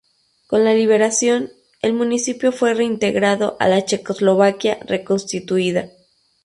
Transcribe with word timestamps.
Con 0.47 0.63
la 0.63 0.73
Liberación, 0.73 1.51
el 1.83 1.93
municipio 1.93 2.51
fue 2.51 2.73
reintegrado 2.73 3.55
a 3.59 3.67
la 3.67 3.85
Checoslovaquia 3.85 4.79
reconstituida. 4.87 5.91